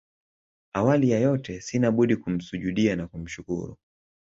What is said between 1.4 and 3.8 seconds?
sina budi kumsujudiya na kumshukuru